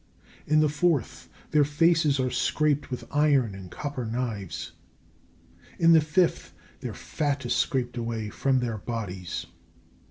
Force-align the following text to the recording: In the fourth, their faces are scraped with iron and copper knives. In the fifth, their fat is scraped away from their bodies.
In 0.47 0.61
the 0.61 0.67
fourth, 0.67 1.29
their 1.51 1.63
faces 1.63 2.19
are 2.19 2.31
scraped 2.31 2.89
with 2.89 3.05
iron 3.11 3.53
and 3.53 3.69
copper 3.69 4.03
knives. 4.03 4.71
In 5.77 5.91
the 5.91 6.01
fifth, 6.01 6.55
their 6.79 6.95
fat 6.95 7.45
is 7.45 7.53
scraped 7.55 7.97
away 7.97 8.31
from 8.31 8.61
their 8.61 8.79
bodies. 8.79 9.45